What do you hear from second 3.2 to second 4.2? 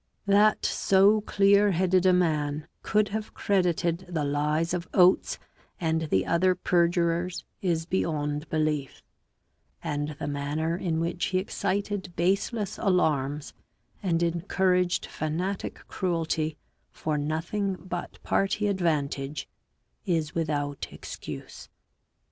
credited